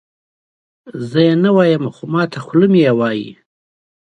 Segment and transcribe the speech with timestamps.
[1.09, 3.29] زه یې نه وایم خو ماته خوله مې یې وایي.